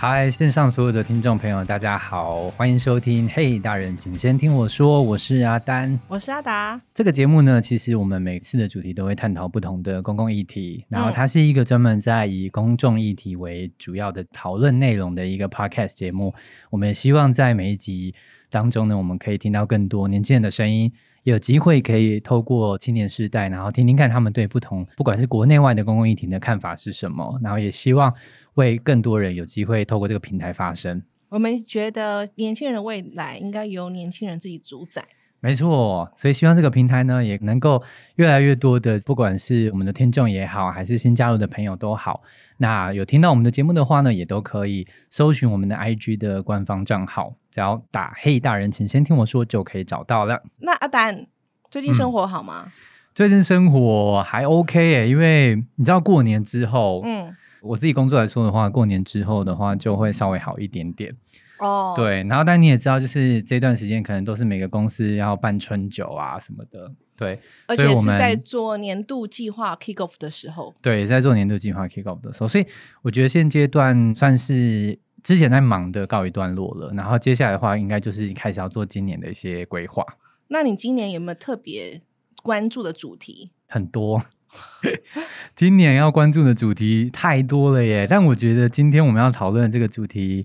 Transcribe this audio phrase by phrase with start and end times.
[0.00, 6.80] 嗨，线上所有的听众朋友，大家好，欢迎收听《嘿，大人，请先听我说》，我是阿丹，我是阿达。
[6.94, 16.32] 这个节目呢，其实我们每次的主题都会探讨不同的公共议题，然后它是一个专门在以公众议题为主要的讨论内容的一个 podcast 节目。
[16.70, 18.14] 我们也希望在每一集
[18.48, 20.92] 当中呢，我们可以听到更多年轻人的声音，
[21.28, 28.12] 有机会可以透过青年时代，然后听听看他们对不同不管是国内外的公共议题的看法是什么，然后也希望。
[28.54, 31.00] 为更多人有机会透过这个平台发声。
[31.28, 35.04] 我们觉得年轻人的未来应该由年轻人自己主宰。
[35.40, 37.82] 没错，所以希望这个平台呢，也能够
[38.16, 42.22] 越来越多的，不管是我们的听众也好，还是新加入的朋友都好，
[42.56, 50.42] 那有听到我们的节目的话呢，也都可以搜寻我们的 IG 的官方账号，只要打“嘿大人，请先听我说”就可以找到了。
[50.58, 51.26] 那阿丹
[51.70, 52.72] 最近生活好吗？
[53.14, 57.36] 最近生活还 OK 诶，因为你知道过年之后，嗯。
[57.60, 61.12] 我自己工作来说的话，过年之后的话就会稍微好一点点
[61.58, 61.94] 哦。
[61.96, 66.90] 对，然后但你也知道，就是这段时间可能都是每个公司要办春酒啊什么的。
[67.16, 70.72] 对，而且是在做年度计划 kick off 的时候。
[70.80, 72.66] 对，在做年度计划 kick off 的时候，所以
[73.02, 76.92] 我觉得现阶段算是之前在忙的告一段落了。
[76.94, 80.04] 然后接下来的话，应该就是开始要做今年的一些规划。
[80.46, 82.00] 那你今年有没有特别
[82.42, 83.50] 关注的主题？
[83.66, 84.22] 很多。
[85.54, 90.42] 今年要关注的主题太多了耶，但我觉得今天我们要讨论的这个主题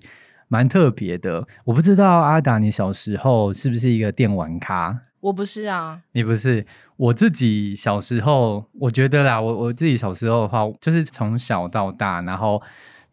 [0.48, 1.46] 蛮特别的。
[1.64, 4.98] 我不知道阿达，你小时候是不是一个电玩咖？
[5.20, 6.66] 我不是啊，你不是。
[6.96, 12.62] 我自己小时候，我觉得啦，我我自己小时候的话，就是从小到大，然后。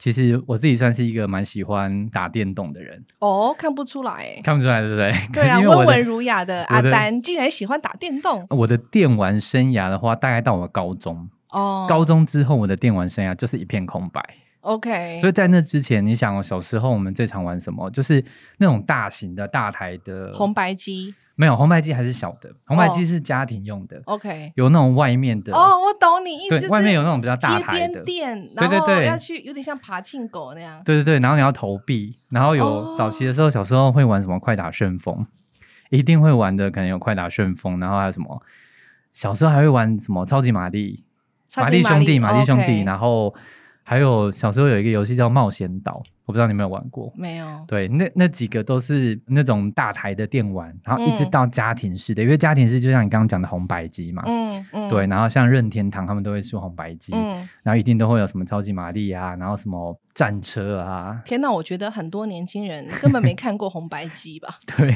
[0.02, 5.14] 其实我自己算是一个蛮喜欢打电动的人哦，看不出来，看不出来，对不对？
[5.32, 8.44] 对啊，温文儒雅的阿丹竟然喜欢打电动。
[8.50, 14.20] 我的电玩生涯的话，大概到我高中哦，高中之后我的电玩生涯就是一片空白。
[14.62, 17.90] OK，所以在那之前，你想小时候我们最常玩什么？
[17.92, 18.24] 就是
[18.58, 21.14] 那种大型的大台的红白机。
[21.34, 24.00] 没有红白机还是小的，红白机是家庭用的。
[24.06, 25.52] OK，有那种外面的。
[25.56, 28.04] 哦，我懂你意思，外面有那种比较大台的。
[28.04, 30.80] 店，对对对，要去有点像爬庆狗那样。
[30.86, 35.26] 对对对，然后你要投币，然后有早期的时候，小时候会玩什么快打旋风，
[35.90, 38.40] 一定会玩的，可能有快打旋风，然后还有什么，
[39.12, 40.24] 小时候还会玩什么？
[40.28, 41.04] 超级玛丽、
[41.58, 43.34] 玛丽兄弟、玛丽兄弟，然后
[43.92, 46.02] 还有小时候有一个游戏叫冒险岛。
[46.26, 47.46] 我不知道你有没有玩过，没有。
[47.68, 55.06] 对，那那几个都是那种大台的电玩，然后一直到家庭式的，因为家庭式就像你刚刚讲的红白机嘛，嗯嗯，对。
[55.08, 61.22] 然后像任天堂他们都会出红白机，嗯，然后一定都会有什么超级玛丽啊，然后什么战车啊。
[61.26, 64.48] 天哪，我觉得很多年轻人根本没看过红白机吧？
[64.78, 64.96] 对，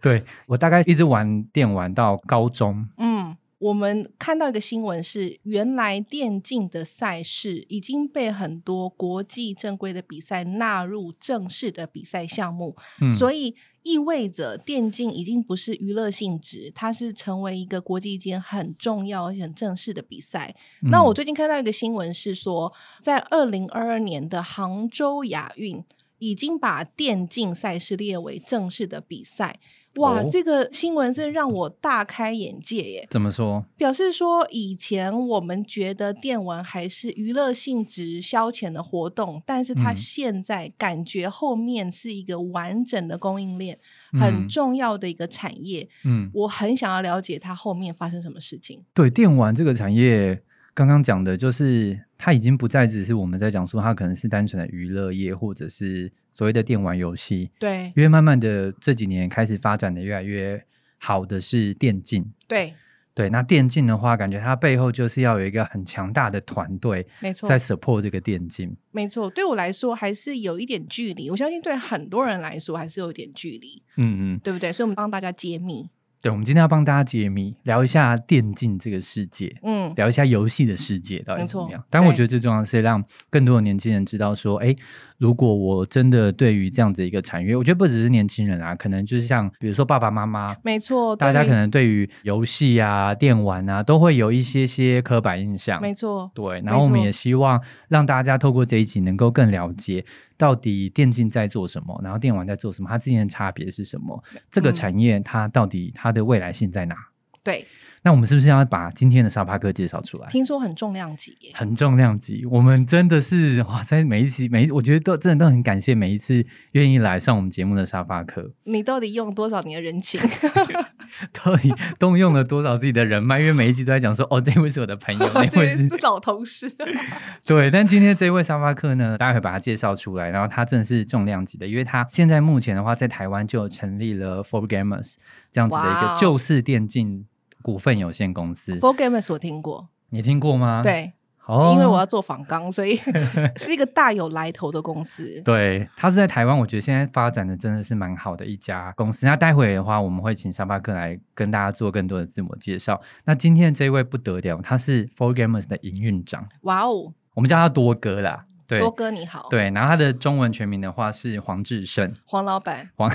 [0.00, 3.36] 对我大概一直玩电玩到高中，嗯。
[3.58, 12.76] 我们看到一个新闻是，原来电竞的赛事已经被很多国际正规的比赛纳入正式的比赛项目，
[13.18, 20.54] 所以意味着电竞已经不是娱乐性质，它是成为一个国际间很重要而且很正式的比赛。
[20.90, 25.82] 那我最近看到一个新闻是说，在二零二二年的杭州亚运
[26.18, 29.58] 已经把电竞赛事列为正式的比赛。
[29.96, 33.06] 哇，这个新闻是让我大开眼界耶！
[33.10, 33.64] 怎么说？
[33.76, 43.78] 表示说，以前我们觉得电玩还是娱乐性质、消遣的活动，但是它现在感觉后面是一个完整的供应链，
[44.12, 45.88] 很重要的一个产业。
[46.04, 48.84] 嗯，我很想要了解它后面发生什么事情。
[48.92, 50.42] 对，电玩这个产业。
[50.76, 57.50] 刚刚讲的就是，它已经不再只是我们在讲说，它可能是单纯的娱乐业，或者是所谓的电玩游戏。
[57.58, 60.62] 对，因为慢慢的这几年开始发展的越来越
[60.98, 62.30] 好的是电竞。
[62.46, 62.74] 对，
[63.14, 68.76] 对，那电竞的话，感觉它背后就是要有一个很强大的团队，没错，在 support 这个电竞。
[68.90, 73.82] 没错，对我来说还是有一点距离，我相信对很多人来说还是有一点距离。
[73.96, 74.70] 嗯嗯，对不对？
[74.70, 75.88] 所以我们帮大家揭秘。
[76.22, 81.82] 对，我们今天要帮大家解谜，聊一下电竞这个世界，嗯，聊一下游戏的世界到底怎么样？
[81.88, 84.74] 但我觉得最重要的是让更多的年轻人知道说，哎。
[85.18, 95.80] 如果我真的对于这样子一个产业，我觉得不只是年轻人啊，可能就是像比如说爸爸妈妈，没错，大家可能对于游戏啊、电玩啊，都会有一些些刻板印象。
[95.80, 96.60] 没错，对。
[96.60, 97.58] 然后我们也希望
[97.88, 100.04] 让大家透过这一集能够更了解
[100.36, 104.22] 到底电竞在做什么，然后电玩在做什么，它之间的差别是什么？
[104.50, 106.96] 这个产业它到底它的未来性在哪？
[107.42, 107.64] 对。
[108.02, 110.28] 那我们是不是要把今天的沙发客介绍出来？
[110.28, 112.46] 听说很重量级，很重量级。
[112.46, 118.52] 我们真的是哇，在每一期每一，我觉得都真的都很感谢每一次愿意来上我们节目的沙发客。
[118.62, 120.20] 你到底用多少年的人情？
[121.32, 123.40] 到底动用了多少自己的人脉？
[123.40, 126.70] 因为每一集都在讲说，哦，这位是我的朋友， 那位是老同事。
[127.44, 135.14] 对，但今天这位沙发客呢，大家会把他介绍出来，然后他真的是重量级的，因为他现在目前的话，在台湾就成立了 Four Gamers
[135.50, 137.26] 这样子的一个旧式电竞
[137.62, 138.74] 股份有限公司。
[138.76, 140.80] Four Gamers 我听过，你听过吗？
[140.82, 141.12] 对。
[141.46, 142.96] 哦，因为我要做仿钢，所以
[143.56, 145.40] 是一个大有来头的公司。
[145.46, 149.24] 对，它是在台湾，我觉得现在发展的真的是蛮好的一家公司。
[149.26, 153.00] 那待会的话，我们会请沙巴克来跟大家做更多的自我介绍。
[153.24, 156.48] 那今天这位不得了，他是 Four Gamers 的营运长。
[156.62, 158.44] 哇哦，我们叫他多哥啦。
[158.66, 159.46] 对，多哥你好。
[159.48, 163.08] 对，然后他的中文全名的话是黄志胜，黄老板，黄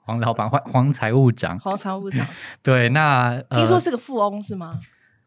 [0.00, 2.26] 黄老板，黄黄财务长，黄财务长。
[2.62, 4.78] 对，那听说是个富翁是吗？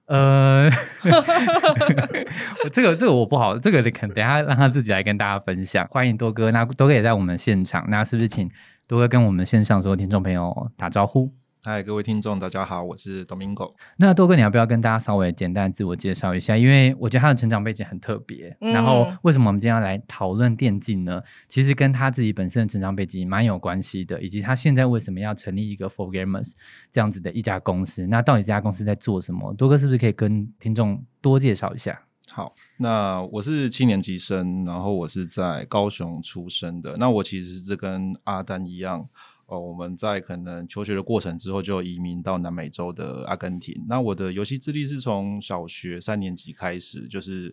[0.08, 0.70] 呃，
[2.72, 5.86] 这个这个我不好，这个可能等下让他自己来跟大家分享。
[5.90, 8.50] 欢迎多哥，那多哥也在我们现场，那是不是请
[8.88, 11.32] 多哥跟我们线上所有听众朋友打招呼？
[11.68, 13.74] 嗨，各位听众，大家好，我是 Domingo。
[13.98, 16.56] 那多哥，你要不要跟大家稍微简单自我介绍一下？
[16.56, 18.56] 因为我觉得他的成长背景很特别。
[18.62, 21.22] 然后，为什么我们今天要来讨论电竞呢？
[21.50, 26.54] 其实跟他自己本身的成长背景蛮有关系的，以及他现在为什么要成立一个 For Gamers
[26.90, 28.08] 这样子的一家公司？
[28.08, 29.54] 那到底这家公司在做什么？
[29.56, 32.02] 多哥是不是可以跟听众多介绍一下？
[32.32, 36.96] 好，那我是七年级生，然后我是在高雄出生的。
[36.98, 39.10] 那我其实是跟阿丹一样。
[39.48, 43.82] 哦，我们在可能求学的过程之后，就移民到南美洲的阿根廷。
[43.88, 47.50] 那我的游戏资历是从小学三年级开始，就是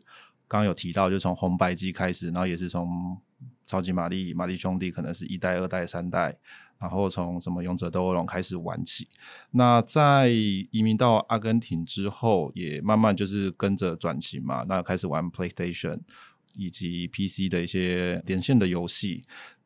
[0.49, 3.17] 刚刚有提到，就从红白机开始，然后也是从
[3.65, 6.37] 超级玛丽、玛丽兄弟，可能是一代、二代、三代，
[6.81, 9.07] 然后从什么勇者斗恶龙开始玩起。
[9.53, 16.01] 那在移民到阿根廷之后，也慢慢就是跟着转型嘛，那开始玩 PlayStation
[16.57, 19.23] 以及 PC 的一些连线的游戏。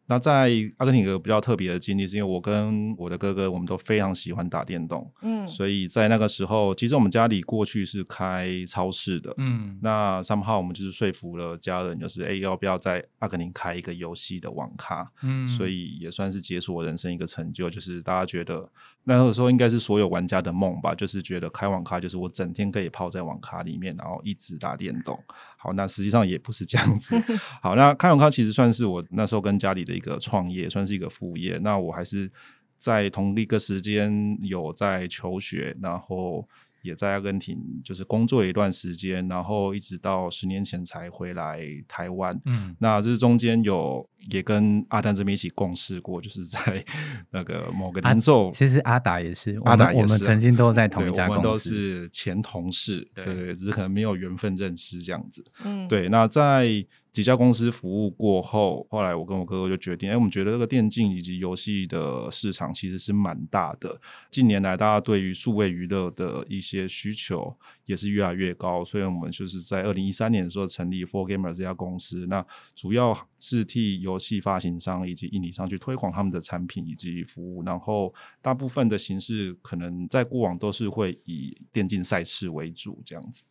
[0.08, 18.66] 那在阿根廷有个比较特别的经历，是因为我跟我的哥哥，我们都非常喜欢打电动，嗯，所以在那个时候，其实我们家里过去是开超市的，嗯，那三号我们就是说服了家人，就是哎，要不要在阿根廷开一个游戏的网咖，嗯，所以也算是解锁我人生一个成就，就是大家觉得
[19.08, 25.18] 那个时候应该是所有玩家的梦吧，就是觉得开网咖就是我整天可以泡在网咖里面，然后一直打电动。
[25.56, 27.18] 好，那实际上也不是这样子。
[27.62, 31.58] 好，那开网咖其实算是我那时候跟家里的一个创业，算是一个副业。
[31.62, 32.30] 那我还是
[32.76, 36.46] 在同一个时间有在求学，然后。
[36.82, 42.38] 也在阿根廷就是工作一段时间，然后一直到十年前才回来台湾。
[42.44, 46.84] 嗯，那这中间有也跟阿丹这边一起共事过，就是在
[47.30, 48.50] 那个某个零售。
[48.52, 53.08] 其实阿达也是，阿达我们曾经都在同一家公司，都是前同事。
[53.14, 55.44] 对对，只是可能没有缘分认识这样子。
[55.64, 56.08] 嗯，对。
[56.08, 56.86] 那在。
[57.18, 64.00] 几家公司服务过后，后来我跟我哥哥就决定，哎，我们觉得这个电竞以及游戏的市场其实是蛮大的。
[64.30, 67.52] 近年来，大家对于数位娱乐的一些需求
[67.86, 72.24] 也是越来越高，所以我们就是在二零一三年的时候成立 Four Gamer 这家公司。
[72.28, 77.64] 那主要是替游戏发行商以及印尼商去推广他们的产品以及服务。
[77.64, 83.42] 然后，大部分的形式可能在过往都是会以电竞赛事为主这样子。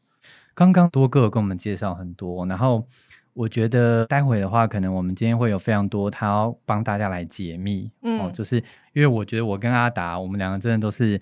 [0.54, 2.88] 刚刚多哥跟我们介绍很多，然后。
[3.38, 8.58] 我觉得待会的话，可能我们今天会有非常多他要帮大家来解密，哦，就是
[8.94, 11.22] 因为我觉得我跟阿达，我们两个真的都是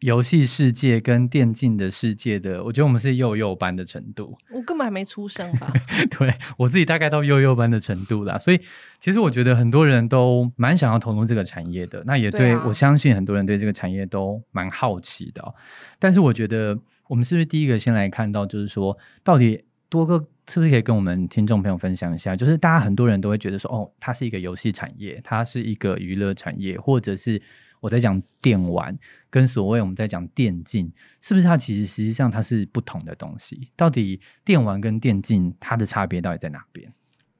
[0.00, 4.36] 游戏世界跟电竞的世界的，我觉得我们是幼幼班的程度。
[4.50, 5.72] 我根本还没出生吧？
[6.18, 8.36] 对我自己大概到幼幼班的程度啦。
[8.36, 8.60] 所以
[8.98, 15.54] 其实我觉得很多人都蛮想要投入这个产业的，那也对我相信很多人对这个产业都蛮好奇的。
[16.00, 16.76] 但是我觉得
[17.08, 20.26] 我们是不是第一个先来看到，就是说到底多个。
[20.48, 22.36] 是不是可以跟我们听众朋友分享一下？
[22.36, 27.42] 就是大家很多人都会觉得说，哦，它是一个游戏产业，它是一个娱乐产业，或者是
[27.80, 28.96] 我在讲电玩，
[29.28, 33.72] 跟所谓我们在讲电竞，是不是它其实实际上它是不同的东西？
[33.74, 36.94] 到底电玩跟电竞它的差别到底在哪边？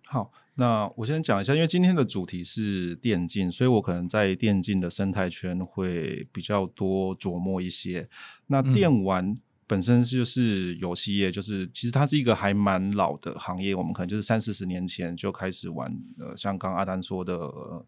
[0.04, 8.08] 好，那我先讲一下，因为今天的主题是电竞，所以我可能在电竞的生态圈会比较多琢磨一些。
[8.48, 9.36] 那电玩。
[9.66, 13.74] 本身就是游戏业，就是其实它是一个还蛮老的行业。
[13.74, 17.36] 我们可能就是三四十年前就开始玩，呃，像刚阿丹说的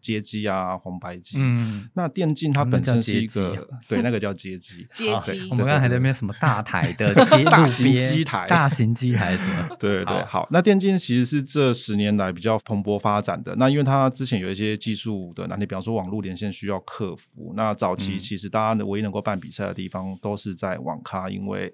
[0.01, 1.37] 街机啊、红白机。
[1.39, 4.85] 嗯，那电竞它本身是一个，对，那个叫街机。
[4.93, 5.47] 街机。
[5.49, 7.13] 我们刚才还在那什么大台的
[7.45, 9.75] 大型机台、大型机台什么？
[9.79, 10.25] 对对。
[10.25, 13.55] 好，那电竞其实是这十年来比较蓬勃发展的。
[13.55, 17.53] 那因为它之前有一些技术的难题，比方说网络连线需要克服。
[17.55, 21.68] 那早期其实大家唯一能够办比赛的地方都是在网咖，因为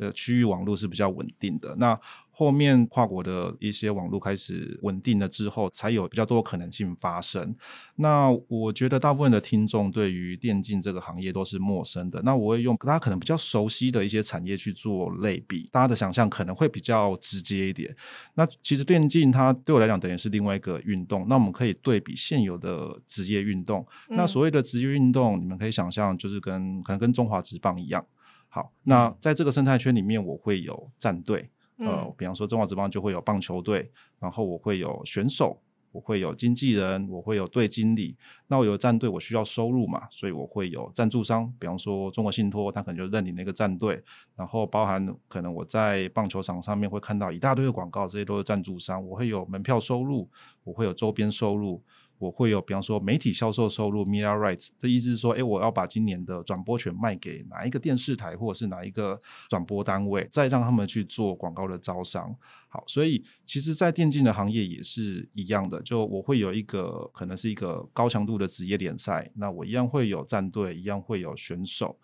[0.00, 1.76] 呃区域网络是比较稳定的。
[1.76, 1.98] 那
[2.32, 7.54] 后面跨国的一些网络开始稳定了之后，才有比较多可能性发生。
[7.96, 12.22] 那我觉得大部分的听众对于电竞这个行业都是陌生的。
[12.22, 17.94] 那我会用大家可能比较熟悉的一些产业去做类比，大家的想象可能会比较直接一点。
[18.34, 21.26] 那其实电竞它对我来讲等于是另外一个运动。
[21.28, 23.86] 那我们可以对比现有的职业运动。
[24.08, 28.02] 那所谓的职业运动，你们可以想象就是跟可能跟中华职棒一样。
[28.50, 31.48] 好，那在这个生态圈里面，我会有战队。
[31.78, 35.58] 呃，比方说中华职棒就会有棒球队，然后我会有选手，
[35.92, 38.16] 我会有经纪人，我会有队经理。
[38.48, 41.50] 那我有战队，我需要收入嘛，所以我会有赞助商。
[41.58, 44.02] 比方说中国信托，他可能就认领那个战队，
[44.36, 49.02] 然后包含可能我在棒球场上面会看到一大堆的广告，这些都是赞助商。
[49.06, 50.28] 我会有门票收入，
[50.64, 51.82] 我会有周边收入。
[52.20, 62.36] 我会有，比方说媒体销售收入，media rights 的意思是说，哎，我要把今年的转播权卖给哪一个电视台，或者是哪一个转播单位，再让他们去做广告的招商。
[62.68, 71.98] 好，所以其实，在电竞的行业也是一样的，就我会有一个可能是一个高强度的职业联赛，那我一样会有战队，一样会有选手。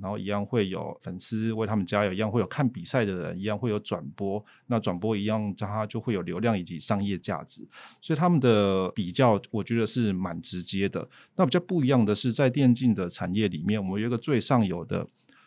[0.00, 4.44] 然后一样会有粉丝为他们加油，一样会有看比赛的人，一样会有转播。
[4.66, 7.66] 那转播一样，它就会有流量以及商业价值。
[8.00, 11.08] 所以他们的比较，我觉得是蛮直接的。
[11.36, 15.06] 那比较不一样的是，在电竞的产业里面，我们有一个最上游的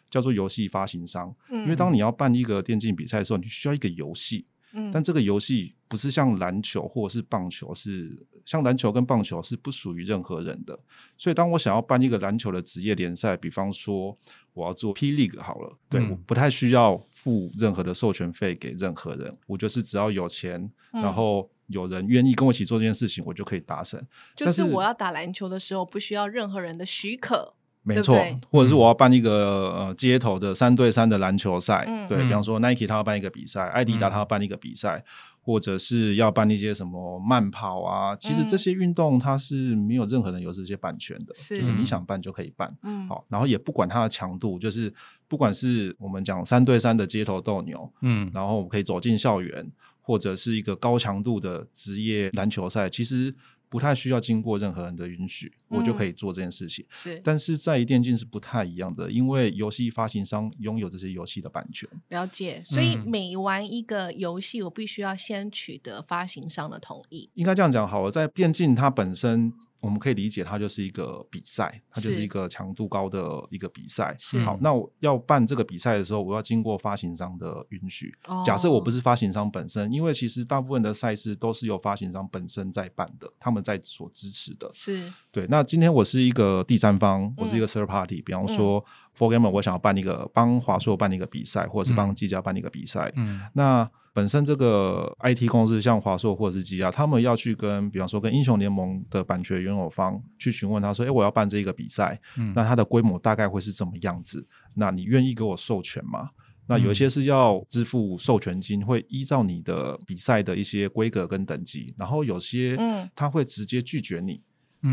[0.10, 1.34] 叫做游戏发行商。
[1.50, 4.46] 因为当你要办一个电竞比赛的时候，你需要一个游戏。
[4.92, 10.78] 但这个游戏不是像篮球或者是棒球，是像篮球跟棒球是不属于任何人的。
[11.18, 14.18] 所以，当我想要办一个篮球的职业联赛，比方说
[14.54, 24.04] 我要做 P League 好了，对，我不太需要付任何的授权费给任何人，我就是只要有钱，然后有人愿意跟我一起做这件事情，我就可以达成。
[24.36, 27.54] 就是我要打篮球的时候，不需要任何人的许可。
[27.84, 28.18] 没错，
[28.50, 35.04] 或者是我要办一个呃街头的三对三的篮球赛，对比方说 Nike 他要办一个比赛，艾迪达他要办一个比赛，
[35.42, 42.74] 或者是要办一些什么慢跑啊，其实这些运动它是没有任何人有这些版权的，就是你想办就可以办，
[43.10, 44.94] 好，然后也不管它的强度，就是
[45.28, 49.70] 不管是我们讲三对三的街头斗牛，嗯，然后我们可以走进校园，
[50.02, 53.36] 或者是一个高强度的职业篮球赛，其实。
[53.74, 56.86] 不太需要经过任何人的允许，我就可以做这件事情。
[56.90, 61.90] 是，但是在于电竞是不太一样的，因为游戏发行商拥有这些游戏的版权。
[62.10, 67.32] 了解，所以每玩一个游戏，我必须要先取得发行商的同意。
[67.34, 69.52] 应该这样讲好了，在电竞它本身。
[69.84, 74.16] 我们可以理解，它就是一个比赛，它就是一个强度高的一个比赛。
[74.46, 78.16] 好，那我要办这个比赛的时候，我要经过发行商的允许。
[78.46, 84.70] 假设我不是发行商本身，因为其实大部分的赛事都是由发行商本身在办的，他们在所支持的。
[84.72, 85.46] 是对。
[85.50, 88.84] 那今天我是一个第三方，我是一个 third party，比方说
[89.18, 93.12] Gamer，我想要办一个帮华硕办一个比赛，或者是帮技嘉办一个比赛。
[93.16, 93.90] 嗯，那。
[94.16, 102.22] 本身这个 IT 公司像华硕或者是技嘉，他们要去跟，比方说跟英雄联盟的版权拥有方去询问他说：“哎，我要办这个比赛，
[102.54, 104.46] 那它的规模大概会是怎么样子？
[104.76, 106.30] 那你愿意给我授权吗？”
[106.70, 114.44] 那有一些是要支付授权金，会依照你的比赛的一些规格跟等级，然后有些嗯他会直接拒绝你。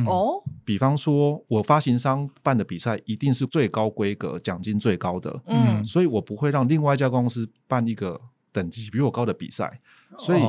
[0.07, 8.21] 哦，比方说我发行商办的比赛一定是最高规格、奖金最高的，嗯，所以我不会让另外一家公司办一个。
[8.53, 9.81] 等级比我高的比赛，
[10.19, 10.41] 所以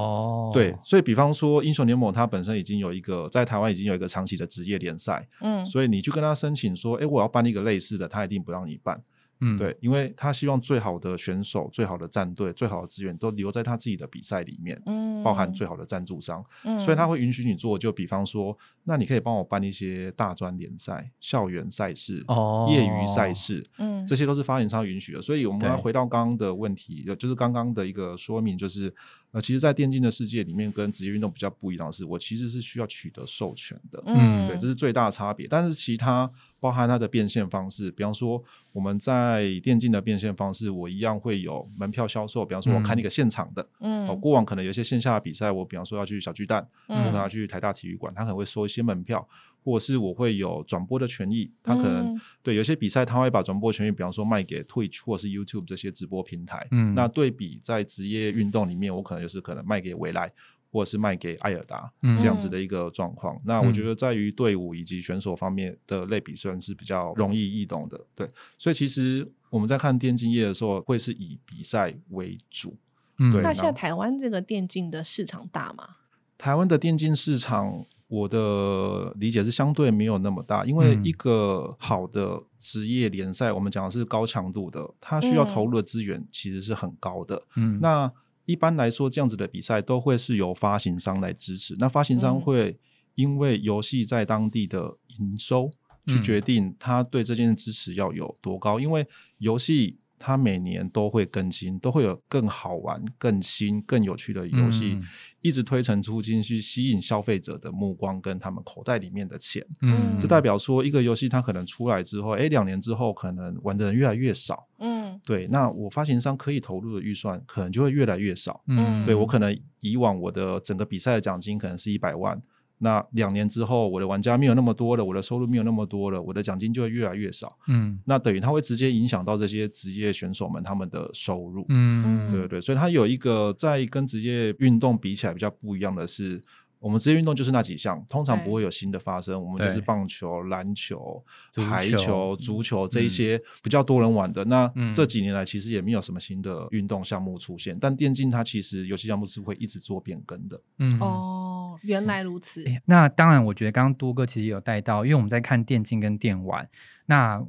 [0.51, 8.99] 对，所以比方说英雄联盟，它本身已经有一个在台湾已经有一个长期的职业联赛，嗯，所以你去跟他申请说，哎，我要办一个类似的，他一定不让你办。
[9.41, 17.77] 嗯，对，因为他希望最好的选手、最好的战队、最好的资源都留在他自己的比赛里面，嗯，包含最好的赞助商，嗯，所以他会允许你做。
[17.77, 25.21] 就比方说，那你可以帮我办一些大专联赛、校园赛事、哦，业余赛事，嗯，这些都是发行商允许的。
[25.21, 28.93] 所以我们要回到刚刚的问题，就是刚刚的一个说明，就是
[29.31, 35.47] 呃，其实，在电竞的世界里面，跟职业运动比较不一样的是，我其实是需要取得授权的，嗯，对，这是最大的差别。
[35.49, 36.29] 但是其他。
[36.61, 38.39] 包含它的变现方式，比方说
[38.71, 42.45] 我们在电竞的变现方式，我一样会有门票销售。
[42.45, 49.27] 比方说，我开一个现场的，嗯，哦，过往可能有一些线下的比赛，我比方说要去小巨蛋，我可能要去台大体育馆，他可能会收一些门票，
[49.63, 56.67] 或者是我会有转播的权益，他可能对有些比赛他会把转播权益，比方说卖给 Twitch 或是 YouTube 这些直播平台。
[56.71, 60.31] 嗯，那对比在职业运动里面，我可能就是可能卖给未来。
[60.73, 68.25] 或者是卖给艾尔达这样子的一个状况，那我觉得在于队伍以及选手方面的类比，虽然是比较容易易懂的，对，
[68.57, 72.73] 所以其实我们在看电竞业的时候，会是以比赛为主。
[73.17, 75.97] 对，那现在台湾这个电竞的市场大吗？
[76.37, 77.85] 台湾的电竞市场。
[78.11, 87.41] 我的理解是相对没有那么大，因为一个好的职业联赛，我们讲的是高强度的，它需要投入的资源其实是很高的。
[87.55, 88.11] 嗯，那
[88.43, 91.73] 一般来说，这样子的比赛都会是由发行商来支持。
[91.79, 92.77] 那发行商会
[93.15, 95.71] 因为游戏在当地的营收
[96.05, 100.00] 去决定他对这件事支持要有多高，因为游戏。
[100.21, 104.99] 它每年都会更新，都会有更好玩、更新、更有趣的游戏，
[105.41, 109.65] 一直推陈出新，去吸引消费者的目光跟他们口袋里面的钱。
[109.81, 114.67] 嗯，这代表说一个游戏它可能出来之后，哎，两年之后可能玩的人越来越少。
[114.77, 118.61] 嗯，对，那我发行商可以投入的预算可能就会越来越少。
[118.67, 122.39] 嗯，对我可能以往我的整个比赛的奖金可能是一百万。
[122.81, 127.57] 那两年之后，我的玩家没有那么多了，我的收入没有那么多了，我的奖金就会越来越少。
[127.67, 131.65] 嗯，那等于它会直接影响到这些职业选手们他们的收入。
[131.69, 136.41] 嗯，对对对，所以它有一个在跟职业运动比起来比较不一样的是。
[136.81, 139.39] 我们职业运动就是那几项，通常不会有新的发生。
[139.39, 141.23] 我们就是棒球、篮球、
[141.53, 144.43] 排球、足球这一些比较多人玩的。
[144.45, 147.77] 那这几年来，其实也没有什么新的运动项目出现。
[147.79, 150.59] 但电竞它其实游戏项目是会一直做变更的。
[150.79, 152.65] 嗯哦，原来如此。
[152.85, 156.67] 那当然，我觉得刚刚多哥其实有带到，因为我们在看电竞跟电玩。
[157.05, 157.39] 那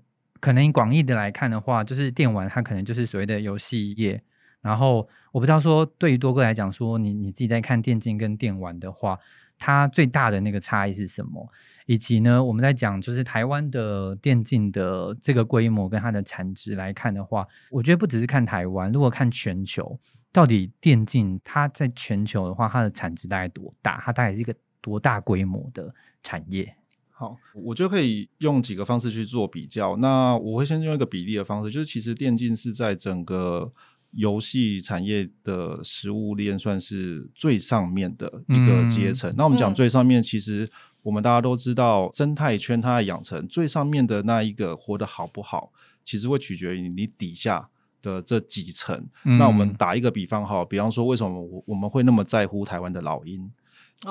[0.40, 4.22] 可能广义的来看的话，就是电玩它可能就是所谓的游戏业。
[4.62, 9.18] 然后我不知道说，对于多哥来讲，说你你自己在看电竞跟电玩的话，
[9.58, 11.46] 它最大的那个差异是什么？
[11.86, 19.98] 以及呢，我们在讲就是台湾的电竞的这个规模跟它的产值来看的话，我觉得不只是看台湾，如果看全球，
[20.30, 24.00] 到底电竞它在全球的话，它的产值大概多大？
[24.04, 25.92] 它大概是一个多大规模的
[26.22, 26.72] 产业？
[27.10, 29.96] 好，我觉得可以用几个方式去做比较。
[29.96, 33.72] 那我会先用一个比例的方式，就是其实电竞是在整个
[34.12, 39.32] 游戏产业的食物链算是最上面的一个阶层。
[39.36, 40.70] 那我们讲最上面，其实
[41.02, 45.72] 我们大家都知道，生态圈它的养成最上面的那一个活得好不好，
[46.04, 47.70] 其实会取决于你底下
[48.02, 49.08] 的这几层。
[49.22, 53.50] 那我们打一个比方哈，比方说为什么我我们会那么在乎台湾的老鹰？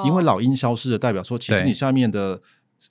[0.05, 2.41] 因为老鹰消失了，代表说其实你下面的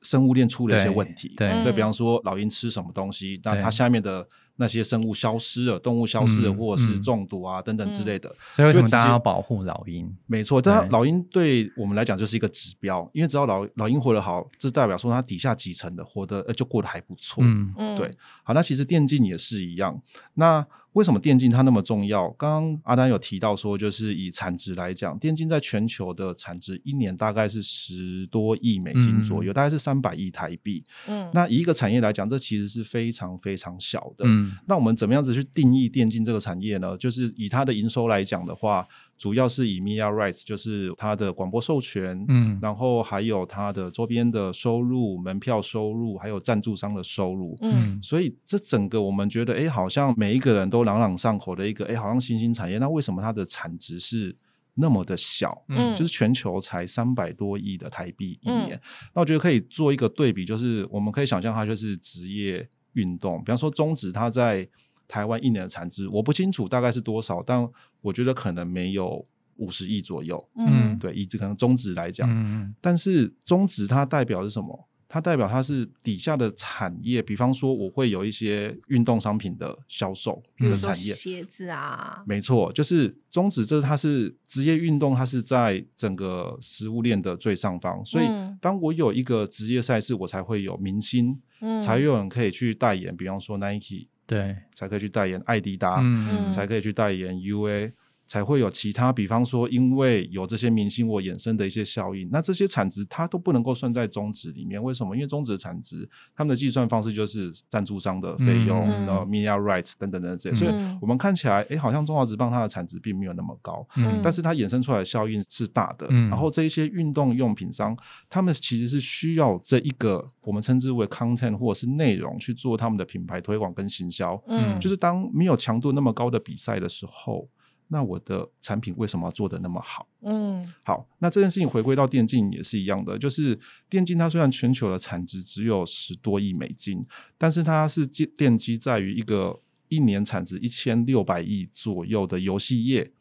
[0.02, 1.34] 生物链出了一些问题。
[1.36, 4.28] 对，对比方说老鹰吃什么东西，那它下面的。
[4.60, 10.14] 那些生物消失了，动物消失了，或者是中毒啊等等之类的，所以为什么大家要保护老鹰？
[10.26, 17.42] 没错，但老鹰对我们来讲就是一个指标，因为只要老老鹰活得好，这代表说它底下几层的活得呃就过得还不错。
[17.42, 18.14] 嗯嗯，对。
[18.42, 19.98] 好，那其实电竞也是一样。
[20.34, 22.28] 那为什么电竞它那么重要？
[22.30, 30.82] 刚刚阿丹有提到说，就是以产值来讲，电竞在全球的产值一年大概是十多亿美金左右，大概是三百亿台币。
[31.06, 34.24] 嗯，那以一个产业来讲，这其实是非常非常小的。
[34.26, 36.96] 嗯，那我们怎么样子去定义电竞这个产业呢？
[36.96, 38.86] 就是以它的营收来讲的话。
[39.20, 54.34] 主要是以 media rights，就是它的广播授权，嗯，然后还有它的周边的收入、门票收入，还有赞助商的收入，嗯，所以这整个我们觉得，哎，好像每一个人都朗朗上口的一个，哎，好像新兴产业，那为什么它的产值是
[54.72, 55.66] 那么的小？
[55.68, 58.80] 嗯，就是全球才三百多亿的台币一年，
[59.14, 64.66] 那我觉得可以做一个对比，就是我们可以想象它就是职业运动，比方说中职，它在。
[65.10, 67.68] 台湾一年的产值我不清楚大概是多少，但
[68.00, 69.24] 我觉得可能没有
[69.56, 70.48] 五十亿左右。
[70.56, 74.86] 嗯，对，以这可能中值来讲，嗯，但是中值它代表是什么？
[75.08, 88.26] 它代表它是底下的产业，比方说我会有一些运动商品的销售的产业，鞋子啊，没错，就是中指，这它是职业运动，它是在整个食物链的最上方，所以
[88.60, 94.06] 当我有一个职业赛事，我才会有明星，嗯，才有人可以去代言，比方说 Nike。
[94.30, 96.00] 对，才可以去代言艾迪达，
[96.48, 97.90] 才可以去代言 UA。
[98.30, 104.80] 才会有其他，比方说，因为有这些明星我衍生的一些效应，那这些产值它都不能够算在中值里面。
[104.80, 105.16] 为什么？
[105.16, 110.64] 因为中值的产值，他们的计算方式就是赞助商的费用，然后 media rights 等等等这些。
[110.64, 116.06] 所以我们看起来，哎，好像中华职棒它的产值并没有那么高，嗯，但是它衍生出来的效应是大的。
[116.28, 124.40] 然后这一些运动用品商，他们其实是需要这一个我们称之为 content 或者是内容去做他们的品牌推广跟行销。
[124.46, 127.48] 嗯，就是当没有强度那么高的比赛的时候。
[127.92, 130.06] 那我的产品为什么要做的那么好？
[130.22, 137.04] 嗯，好，那这件事情回归到电竞也是一样的，就是电竞它虽然全球的产值只有十多亿美金，
[137.36, 143.12] 但是它是奠奠基在于一个一年产值一千六百亿左右的游戏业。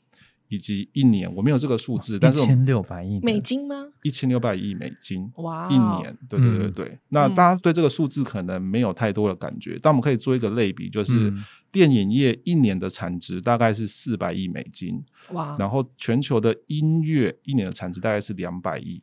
[0.49, 3.87] 以及一年，我没有这个数字，但是一千六百亿美金吗？
[4.03, 5.69] 一千六百亿美金，哇！
[5.69, 6.99] 一年，对对对对。
[7.09, 11.33] 那大家对这个数字可能没有太多的感觉，但我们可以做一个类比，就是
[11.71, 15.55] 电影业一年的产值大概是四百亿美金，哇！
[15.57, 19.01] 然后全球的音乐一年的产值大概是两百亿。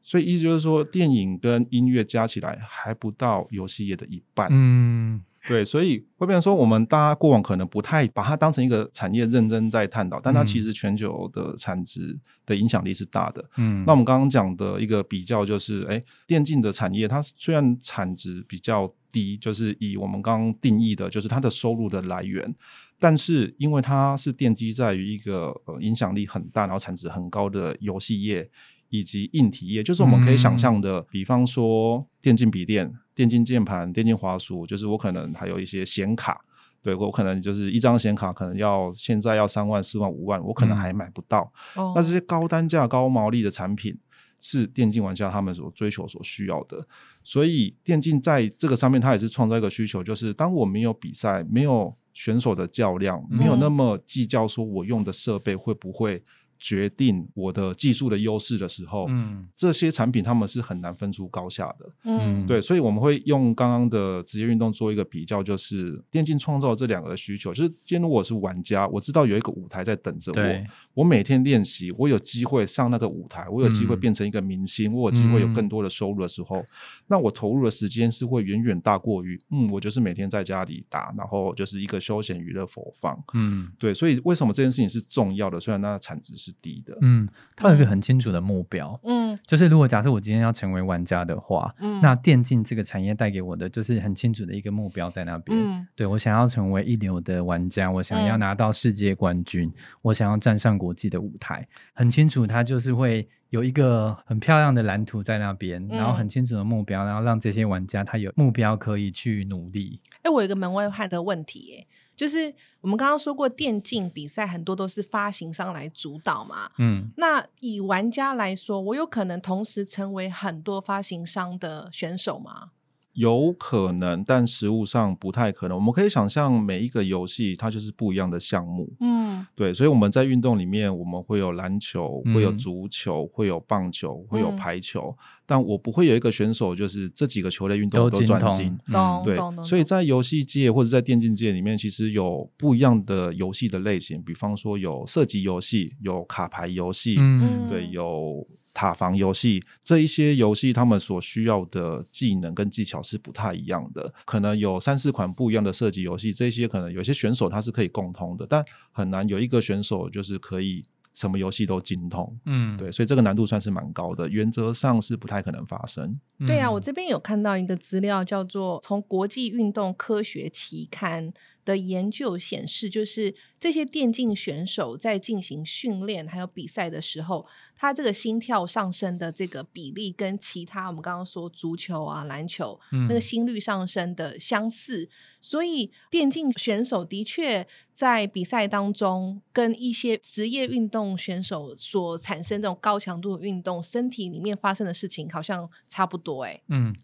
[0.00, 4.46] 所以意思就是说，电影跟音乐加起来还不到游戏业的一半。
[4.52, 13.44] 嗯，对，所以会变成说，我们大家过往可能不太把它当成一个产业认真在探讨，但它其实全球的产值的影响力是大的。
[13.56, 22.54] 嗯，那我们刚刚讲的一个比较就是，哎，电竞的产业它虽然产值比较低，就是以我们刚刚定义的，就是它的收入的来源，
[22.98, 28.50] 但是因为它是奠基在于一个呃影响力很大，然后产值很高的游戏业。
[28.88, 36.44] 以及硬体业，就是我们可以想象的，比方说电竞笔电、电竞键盘、电竞滑鼠，就是我可能还有一些显卡，
[36.82, 41.52] 对我可能就是一张显卡可能要现在要三万、四万、五万，我可能还买不到。
[41.94, 43.98] 那这些高单价、高毛利的产品，
[44.38, 46.86] 是电竞玩家他们所追求、所需要的。
[47.24, 56.22] 所以电竞在这个上面，它也是创造一个需求，就是当我没有比赛、没有选手的较量、没有那么计较说我用的设备会不会。
[56.58, 70.64] 决定我的技术的优势的时候，嗯，这些产品他们是很难分出高下的，嗯，对，所以我们会用刚刚的职业运动做一个比较，就是电竞创造这两个的需求，就是今天如果是玩家，我知道有一个舞台在等着我，
[70.94, 76.64] 我每天练习，我有机会上那个舞台，我有机会变成一个明星，我有机会有更多的收入的时候，
[77.06, 85.60] 那我投入的时间是会远远大过于，嗯，我就是每天在家里打，然后就是一个休闲娱乐佛放，嗯，对，所以为什么这件事情是重要的？
[85.60, 86.45] 虽然那产值是。
[86.46, 110.00] 是低的，嗯，他有一个很清楚的目标，嗯，就是如果假设我今天要成为玩家的话，嗯，那电竞这个产业带给我的就是很清楚的一个目标在那边，嗯，对我想要成为一流的玩家，我想要拿到世界冠军，我想要站上国际的舞台，很清楚，他就是会有一个很漂亮的蓝图在那边，然后很清楚的目标，然后让这些玩家他有目标可以去努力。
[110.22, 111.86] 哎，我有一个门外汉的问题，哎。
[112.16, 116.70] 就是我们刚刚说过，电竞比赛很多都是发行商来主导嘛。
[116.78, 122.70] 嗯，那以玩家来说，我有可能同时成为很多发行商的选手吗？
[123.16, 125.76] 有可能，但实物上不太可能。
[125.76, 128.92] 我们可以想象，每一个游戏它就是不一样的项目。
[129.00, 135.16] 嗯，对，所以我们在运动里面，我们会有篮球，会有足球，会有棒球，会有排球。
[135.46, 138.78] 但我不会有一个选手，就是这几个球类运动都专精。
[139.24, 144.22] 对，所以在游戏界或者在电竞界里面，其实有不一样的游戏的类型。
[144.22, 148.46] 比方说，有射击游戏，有卡牌游戏，嗯，对，有。
[148.76, 158.62] 塔防游戏这一些游戏，他们所需要的技能跟技巧是不太一样的，可能有三四款不一样的射击游戏，这些可能有些选手他是可以共通的，但
[158.92, 160.84] 很难有一个选手就是可以
[161.14, 162.38] 什么游戏都精通。
[162.44, 166.12] 嗯，对，所以这个难度算是蛮高的，原则上是不太可能发生。
[166.46, 171.32] 对啊，我这边有看到一个资料，叫做从国际运动科学期刊。
[171.66, 177.44] 的研究显示，就是这些电竞选手在进行训练还有比赛的时候，
[177.76, 185.08] 他这个心跳上升的这个比例跟其他我们刚刚说足球啊、篮球那个心率上升的相似，
[185.40, 196.44] 所以电竞选手的确在比赛当中跟一些职业运动选手所产生这种高强度的运动，身体里面发生的事情好像差不多。
[196.44, 196.94] 哎，嗯，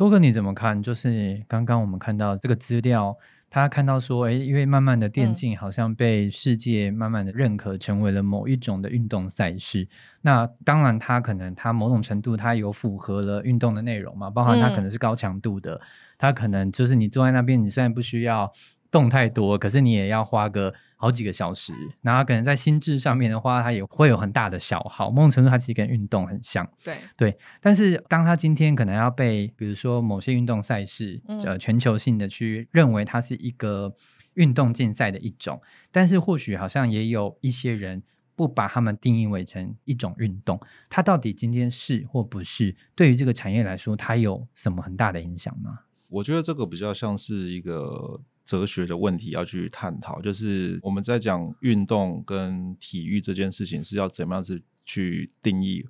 [0.00, 0.82] 多哥你怎么看？
[0.82, 3.14] 就是刚刚我们看到这个资料。
[3.50, 9.86] 他看到说，哎，因为慢慢的电竞好像被世界慢慢的认可，成为了某一种的运动赛事。
[10.22, 15.78] 那当然，它可能它某种程度它有符合了运动的内容嘛，包含它可能是高强度的，
[16.16, 18.50] 它可能就是你坐在那边，你现在不需要。
[18.90, 21.72] 动太多，可是你也要花个好几个小时，
[22.02, 25.10] 然后可能在心智上面的话，它也会有很大的消耗。
[25.10, 26.68] 某种程度，它其实跟运动很像。
[26.82, 33.94] 对对，但是当他今天可能要被，比如说某些运动赛事，呃，全球性的去认为它是一个
[34.34, 38.02] 运动竞赛的一种，但是或许好像也有一些人
[38.34, 40.60] 不把他们定义为成一种运动。
[40.88, 45.80] 它到底今天是或不是，对于这个产业来说，它有什么很大的影响吗？
[46.08, 48.20] 我觉得这个比较像是一个。
[48.50, 55.86] 哲学的问题要去探讨，就是我们在讲运动跟体育这件事情是要怎么样子去定义。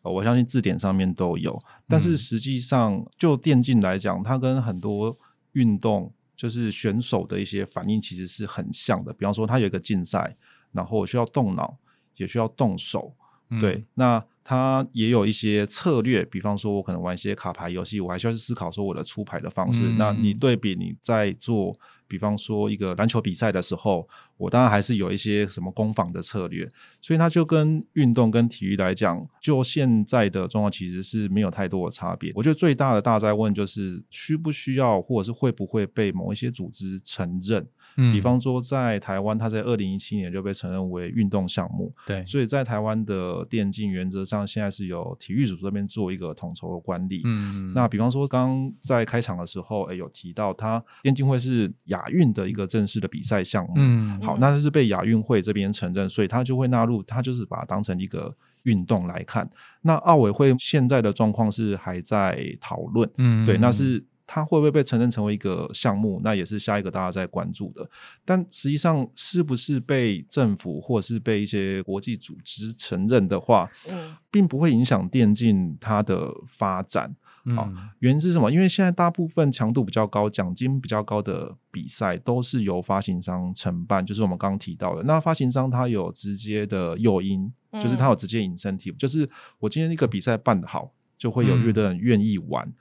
[0.00, 5.18] 我相信字典上面都有，但是实际上就电竞来讲，它跟很多
[5.54, 9.12] 运动就是选手的一些反应其实是很像的。
[9.12, 10.36] 比方说，它有一个竞赛，
[10.70, 11.78] 然后需要动脑，
[12.14, 13.16] 也需要动手，
[13.60, 16.24] 对，那它也有一些策略。
[16.26, 19.82] 比方说，我可能玩一些卡牌游戏，我还需要去思考说我的出牌的方式。
[19.98, 21.76] 那你对比你在做。
[22.06, 26.68] 比方说一个篮球比赛的时候，我当然还是有一些什么攻防的策略，
[27.00, 32.30] 所以它就跟运动跟体育来讲，就现在的状况其实是没有太多的差别。
[32.34, 37.66] 我觉得最大的大灾问就是需不需要，或者是会不会被某一些组织承认。
[37.96, 41.94] 比方说在台湾，它在二零一七年就被承认为运动项目。
[42.06, 47.22] 对，所以在台湾的电竞原则上，现在是由体育组这边做一个统筹的管理。
[47.24, 53.72] 嗯，那比方说刚在开场的时候，哎，有提到它电竞会是亚运的一个正式的比赛项目。
[53.76, 58.34] 嗯，好，那是被亚运会这边承认，所以它就会纳入，它就是把它当成一个。
[58.64, 59.46] 运动来看，
[59.82, 67.88] 那奥委会现在的状况是还在讨论，嗯，对，那是它会不会被承认成为一个项目，那也是下一个大家在关注的。
[68.24, 77.14] 但实际上，是不是被政府或是被一些国际组织承认的话，嗯，并不会影响电竞它的发展。
[77.58, 78.50] 啊，原因是什么？
[78.50, 85.02] 因为现在大部分强度比较高、奖金比较高的比赛都是由发行商承办，就是我们刚刚提到的。
[85.02, 92.72] 那发行商他有直接的诱因，就是他有直接 incentive，就是我今天一个比赛办得好，就会有越多人愿意玩，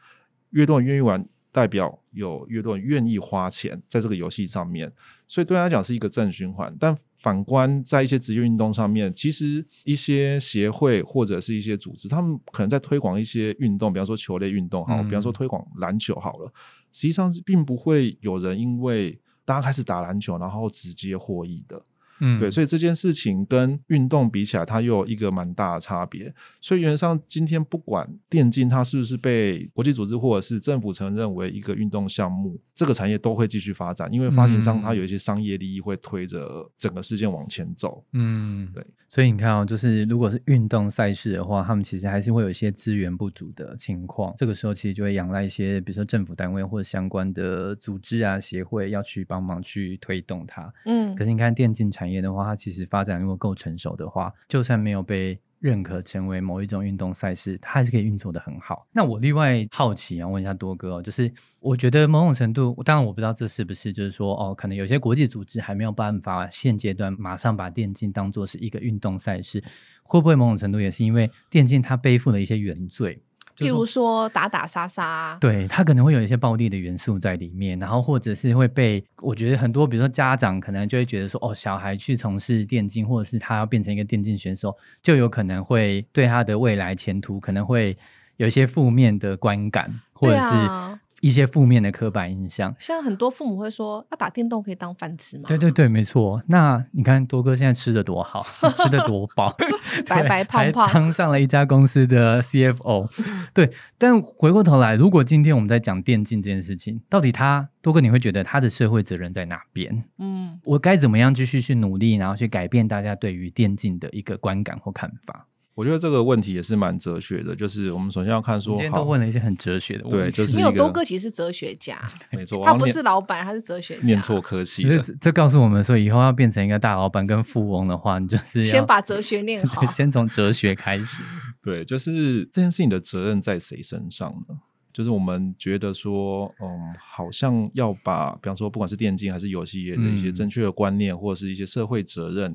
[0.52, 1.28] 越多人愿意玩。
[1.54, 4.92] 代表有越多人愿意花钱在这个游戏上面，
[5.28, 6.76] 所以对他来讲是一个正循环。
[6.80, 16.52] 但反观在一些职业运动上面，其实一些协会或者是一些组织，他们可能在推广一些运动，比方说球类运动，好，比方说推广篮球好了，
[16.92, 21.86] 实际上是并不会有人因为大家开始打篮球，然后直接获益的。
[22.26, 26.34] 嗯，对，所以这件事情跟运动比起来，它又有一个蛮大的差别。
[26.62, 38.06] 所以原则上，今天不管电竞它是不是被国际组织或者是政府承认为一个运动项目，这个产业都会继续发展，因为发行商它有一些商业利益会推着整个事件往前走。
[38.14, 38.86] 嗯，对。
[39.13, 44.34] 所以你看哦，就是如果是运动赛事的话，他们其实还是会有一些资源不足的情况。
[44.39, 50.73] 这个时候其实就会仰赖一些，比如说政府单位或者相关的组织啊、协会要去帮忙去推动它。
[50.86, 55.39] 嗯，可是你看电竞产业的话，它其实发展如果够成熟的话，就算没有被。
[55.63, 58.86] 认可成为某一种运动赛事，它还是可以运作的很好。
[58.91, 69.63] 那我另外好奇啊，问一下多哥，就是我觉得某种程度，当然我不知道这是不是，就是说哦，可能有些国际组织还没有办法现阶段马上把电竞当做是一个运动赛事，
[70.04, 73.23] 会不会某种程度也是因为电竞它背负了一些原罪？
[73.58, 87.98] 譬如说打打杀杀，对他可能会有一些暴力的元素在里面，然后或者是会被我觉得很多，比如说家长可能就会觉得说，哦，小孩去从事电竞，或者是他要变成一个电竞选手，就有可能会对他的未来前途可能会
[88.38, 91.00] 有一些负面的观感，或者是。
[91.24, 95.46] 一些负面的刻板印象，像很多父母会说，要打电动可以当饭吃吗？
[95.48, 96.44] 对对对，没错。
[96.48, 99.56] 那你看多哥现在吃的多好，吃的多饱，
[100.06, 103.10] 白白胖胖，当上了一家公司的 CFO。
[103.56, 110.04] 对，但回过头来，如果今天我们在讲电竞这件事情，到底他多哥你会觉得他的社会责任在哪边？
[110.18, 115.48] 嗯，我该怎么样继续去努力，然后去改变大家对于电竞的一个观感或看法？
[115.76, 120.18] 我觉得这个问题也是蛮哲学的，就是我们首先要看说，今天都问了一些很哲学的问题。
[120.18, 122.00] 对，就是你有多哥其实是哲学家，
[122.32, 124.02] 没错， 他不是老板，他是哲学家。
[124.04, 124.86] 念错科技，
[125.20, 131.24] 这告诉我们说，以后要变成一个大老板跟富翁的话，你就是先把哲学念好， 先从哲学开始。
[131.64, 134.56] 对，就是这件事情的责任在谁身上呢？
[134.92, 142.54] 就是我们觉得说，嗯，好像要把，比方说，不管是电竞还是游戏业的一些正确的观念，或者是一些社会责任。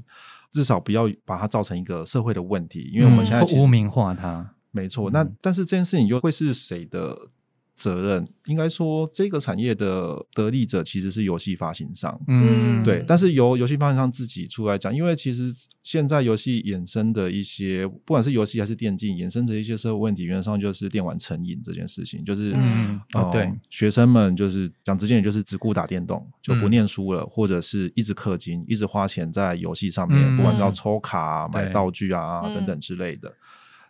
[0.50, 5.11] 至少不要把它造成一个社会的问题，因为我们现在污名化它，没错。
[5.11, 7.30] 那但是这件事情又会是谁的？
[7.78, 13.04] 责任应该说，这个产业的得利者其实是游戏发行商，嗯，对。
[13.06, 33.32] 但是由游戏发行商自己出来讲，因为其实现在游戏衍生的一些，不管是游戏还是电竞，衍生的一些社会问题，原则上就是电玩成瘾这件事情，就是嗯，对，学生们就是讲直接点，就是只顾打电动，就不念书了，或者是一直氪金，一直花钱在游戏上面，不管是要抽卡、买道具啊等等之类的，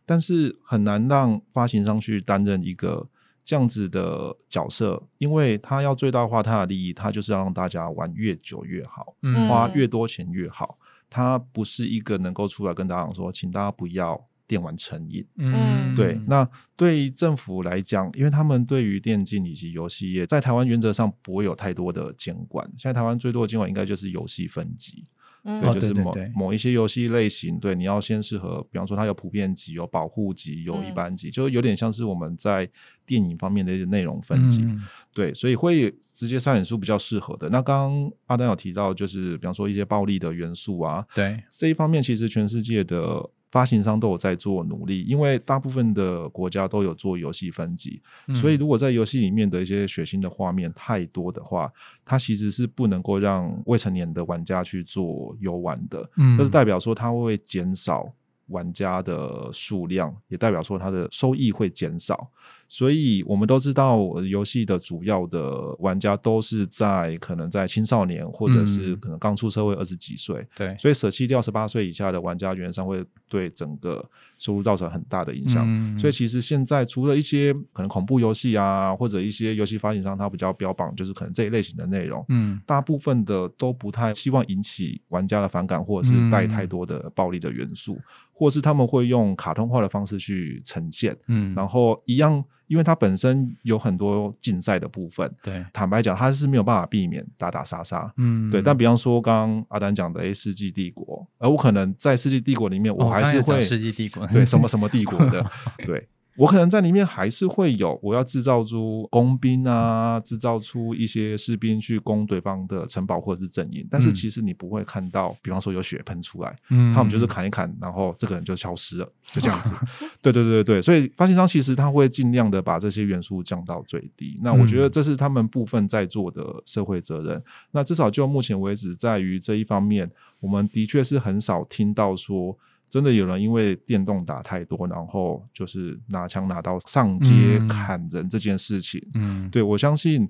[0.05, 3.09] 但是很难让发行商去担任一个。
[3.49, 9.15] 这样子的角色，因为他要最大化他的利益，他就是要让大家玩越久越好，
[9.49, 10.79] 花越多钱越好。
[11.09, 15.27] 他不是一个能够出来跟大家说，请大家不要电玩成瘾。
[15.39, 16.21] 嗯，对。
[16.27, 22.71] 那对政府来讲，因为他们对于电竞以及游戏业，在台湾原则上不会有太多的监管。
[22.77, 25.07] 现在台湾最多的监管应该就是游戏分级。
[25.45, 32.69] 对，就是某某一些游戏类型，对，你要先适合，比方说它有普遍级、有保护级、有一般级，就有点像是我们在
[33.07, 34.67] 电影方面的一些内容分级，
[35.15, 37.49] 对，所以会直接筛选出比较适合的。
[37.49, 43.31] 那刚刚阿丹有提到，就是比方说一些暴力的元素啊，对，这一方面其实全世界的。
[43.51, 48.01] 发行商都有在做努力，因为大部分的国家都有做游戏分级，
[48.35, 51.73] 所以如果在游戏里面的一些血腥的画面太多的话，
[52.05, 56.11] 它其实是不能够让未成年的玩家去做游玩的。
[56.17, 58.13] 嗯，这是代表说它会减少
[58.49, 62.31] 玩家的数量，也代表说它的收益会减少。
[62.71, 70.47] 所以我们都知道，游戏的主要的玩家都是在可能在青少年，或者是可能刚出社会二十几岁。
[70.55, 75.99] 对，所以舍弃掉十八岁以下的玩家，原则上会对整个收入造成很大的影响。
[75.99, 87.99] 所以其实现在除了一些可能恐怖游戏啊，或者一些游戏发行商，它比较标榜就是可能这一类型的内容，嗯，大部分的都不太希望引起玩家的反感，或者是带太多的暴力的元素，
[88.31, 92.45] 或是他们会用卡通化的方式去呈现，嗯，然后一样。
[92.69, 98.63] 因为它本身有很多竞赛的部分，对，坦白讲，它是没有办法避免打打杀杀，嗯，对。
[98.63, 101.05] 但比方说，刚刚阿丹讲的《A 世纪帝国》，
[101.39, 105.45] 而我可能在《世纪帝国》里面，我还是会《世纪帝国》对什么什么帝国的，
[105.85, 106.07] 对。
[106.39, 119.75] 我可能在里面还是会有，我要制造出工兵啊，制造出一些士兵去攻对方的城堡或者是阵营，但是其实你不会看到，比方说有血喷出来，嗯，他们就是砍一砍，然后这个人就消失了，就这样子。
[120.23, 124.39] 对对对对所以发行商其实他会尽量的把这些元素降到最低。
[124.41, 127.43] 那我觉得这是他们部分在做的社会责任。
[127.73, 132.57] 那至少就目前为止，在于这一方面，我们的确是很少听到说。
[132.89, 140.29] 真的有人因为电动打太多，然后就是拿枪拿刀上街砍人这件事情，嗯，对我相信，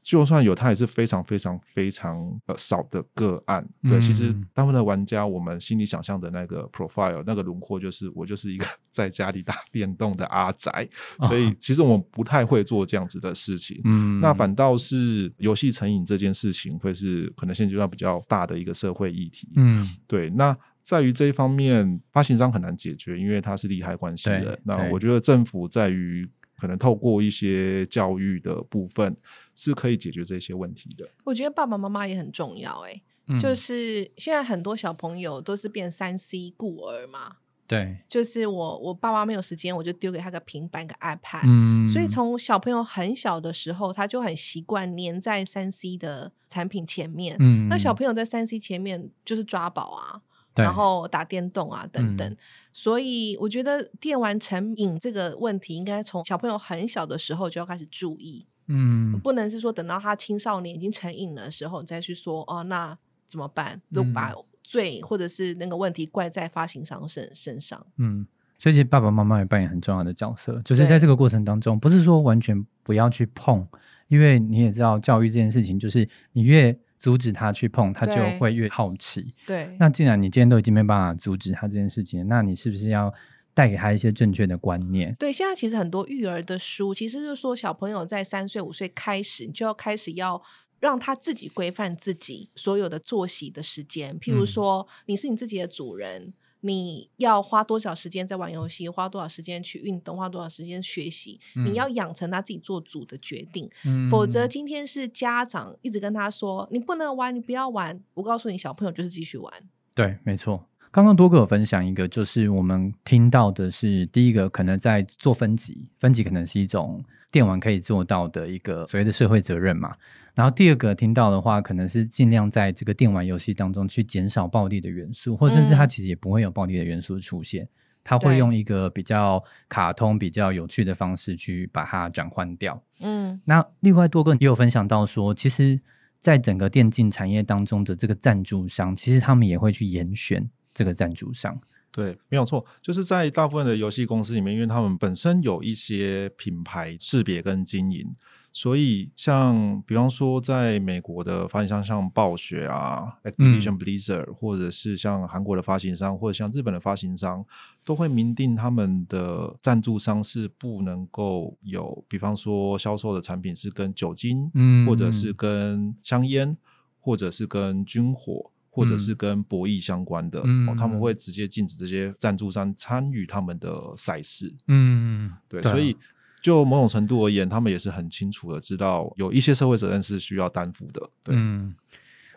[0.00, 3.68] 就算有，他也是非常非常非常呃少的个案。
[3.82, 10.88] 对，其实大部分的玩家，我们心里想象的那个 profile 那个轮廓，就是我就是一个 在家里打电动的阿宅，
[11.26, 13.80] 所以其实我们不太会做这样子的事情。
[13.84, 19.50] 嗯，那反倒是游戏成瘾这件事情，会是可能现阶段比较大的一个社会议题。
[19.56, 20.56] 嗯，对，那。
[20.86, 24.56] 在于这一方面，发行商很难解决，因为他是利害关系人。
[24.62, 29.16] 那我觉得政府在于可能透过一些教育的部分，
[29.56, 31.04] 是可以解决这些问题的。
[31.24, 33.02] 我觉得爸爸妈妈也很重要，哎，
[33.42, 37.38] 就是现在很多小朋友都是变三 C 孤儿嘛。
[37.66, 41.42] 对，就是我我爸妈没有时间，我就丢给他个平板个 iPad。
[41.48, 47.36] 嗯，所以从小朋友很小的时候，他就很习惯黏在三 C 的产品前面。
[47.40, 50.22] 嗯，那小朋友在三 C 前面就是抓宝啊。
[50.64, 52.36] 然后打电动啊等等，
[52.72, 58.46] 所以我觉得电玩成瘾这个问题，应该从小朋友很小的时候就要开始注意。
[58.68, 63.80] 嗯，不能是说等到他青少年已经成瘾的时候，你再去说哦，那怎么办？
[63.92, 67.86] 都把罪或者是那个问题怪在发行商身身上。
[67.98, 68.26] 嗯，
[68.58, 73.66] 所以其实爸爸妈妈也扮演很重要的角色，就是在这个过程当中，不是说完全不要去碰，
[74.08, 76.78] 因为你也知道教育这件事情，就是你越。
[76.98, 79.34] 阻止他去碰，他就会越好奇。
[79.46, 83.12] 对，那既然你今天都已经没办法阻止他这件事情，那你是不是要
[83.54, 85.14] 带给他一些正确的观念？
[85.14, 90.42] 对，现在其实很多育儿的书，其实就是说小朋友在三岁五岁开始，你就要开始要
[90.80, 94.18] 让他自己规范自己所有的作息的时间。
[94.18, 96.32] 譬如说，你是你自己的主人。
[96.66, 98.88] 你要花多少时间在玩游戏？
[98.88, 100.16] 花多少时间去运动？
[100.16, 101.38] 花多少时间学习？
[101.54, 103.70] 你要养成他自己做主的决定，
[104.10, 108.02] 否则今天是家长一直跟他说你不能玩，你不要玩。
[108.14, 109.52] 我告诉你，小朋友就是继续玩。
[109.94, 110.66] 对，没错。
[110.96, 119.94] 刚刚多哥有分享一个，就是我们听到的是第一个，可能在做分级，分级可能是一种电玩可以做到的一个所谓的社会责任嘛。
[120.34, 127.68] 然后第二个听到的话，可能是尽量在这个电玩游戏当中去减少暴力的元素，或甚至它其实也不会有暴力的元素出现，
[128.02, 132.82] 它会用一个比较卡通、比较有趣的方式去把它转换掉。
[133.00, 135.78] 嗯，那另外多个也有分享到说，其实，
[136.22, 141.58] 在整个电竞产业当中的这个赞助商，其实他们也会去严选这个赞助商。
[141.90, 148.14] 对，没有错，就是在大部分的游戏公司里面，因为他们本身有一些品牌识别跟经营。
[148.52, 157.44] 所以，像比方说，在美国的发行商像暴雪啊、Activision Blizzard，或者是像韩国的发行商，或者像日本的发行商，
[157.84, 166.56] 都会明定他们的赞助商是不能够有，比方说销售的产品是跟酒精，嗯，或者是跟香烟，
[166.98, 170.42] 或者是跟军火，或者是跟博弈相关的，
[170.76, 174.54] 他们会直接禁止这些赞助商参与他们的赛事。
[174.68, 175.96] 嗯，对，所以。
[176.42, 181.10] 就某种程度而言，他们也是很清楚的知道有一些社会责任是需要担负的。
[181.24, 181.74] 对，嗯，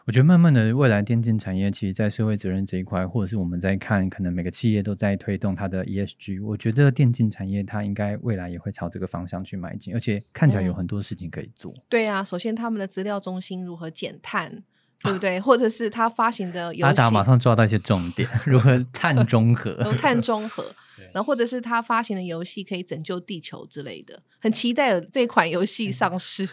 [0.05, 6.43] 我觉得慢慢的，未来电竞产业其实，在社会责任这一块，或者是我们在看，可能每个企业都在推动它的 ESG。
[6.43, 11.71] 我觉得电竞产业它应该未来也会朝这个方向去迈进，而且看起来有很多事情可以做。
[11.87, 14.63] 对啊，首先他们的资料中心如何减碳，
[15.03, 15.39] 对不对？
[15.39, 20.65] 或者是他发行的游戏，阿达马上抓到一些重点， 如何碳中和，碳中和。
[21.13, 26.47] 然后或者是他发行的游戏可以拯救地球之类的，很期待有这款游戏上市。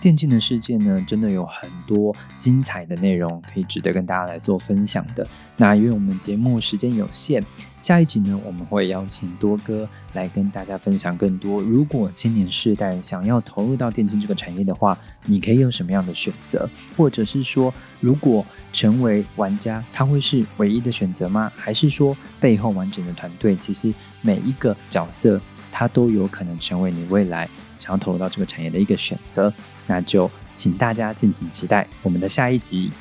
[0.00, 5.26] 电竞的世界呢，真的有很多精彩的内容可以值得跟大家来做分享的。
[5.56, 7.44] 那因为我们节目时间有限，
[7.82, 11.60] 下一集呢，我们会邀请多哥来跟大家分享更多。
[11.60, 14.96] 如果青年世代想要投入到电竞这个产业的话，
[15.26, 16.68] 你可以有什么样的选择？
[16.96, 21.52] 或者是说，如果成为玩家，他会是唯一的选择吗？
[21.54, 23.92] 还是说，背后完整的团队，其实
[24.22, 25.38] 每一个角色，
[25.70, 27.46] 他都有可能成为你未来
[27.80, 29.52] 想要投入到这个产业的一个选择？
[29.88, 32.92] 那就请大家敬请期待我们的下一集。